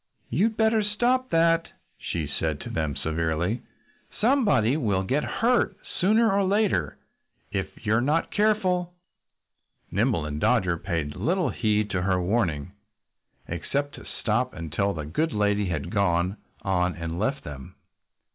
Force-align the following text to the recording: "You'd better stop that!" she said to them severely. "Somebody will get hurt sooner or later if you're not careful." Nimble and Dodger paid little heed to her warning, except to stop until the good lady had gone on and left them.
"You'd 0.31 0.57
better 0.57 0.81
stop 0.81 1.29
that!" 1.29 1.67
she 1.99 2.25
said 2.25 2.59
to 2.61 2.71
them 2.71 2.95
severely. 2.95 3.61
"Somebody 4.19 4.75
will 4.75 5.03
get 5.03 5.23
hurt 5.23 5.77
sooner 5.99 6.31
or 6.31 6.43
later 6.43 6.97
if 7.51 7.85
you're 7.85 8.01
not 8.01 8.31
careful." 8.31 8.95
Nimble 9.91 10.25
and 10.25 10.41
Dodger 10.41 10.79
paid 10.79 11.15
little 11.15 11.51
heed 11.51 11.91
to 11.91 12.01
her 12.01 12.19
warning, 12.19 12.71
except 13.47 13.93
to 13.93 14.03
stop 14.19 14.55
until 14.55 14.91
the 14.93 15.05
good 15.05 15.33
lady 15.33 15.67
had 15.67 15.91
gone 15.91 16.37
on 16.63 16.95
and 16.95 17.19
left 17.19 17.43
them. 17.43 17.75